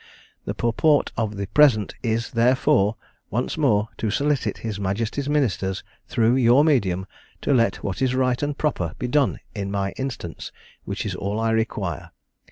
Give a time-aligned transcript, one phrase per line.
[0.45, 2.95] The purport of the present is, therefore,
[3.29, 7.05] once more to solicit his majesty's ministers, through your medium,
[7.43, 10.51] to let what is right and proper be done in my instance,
[10.85, 12.09] which is all I require.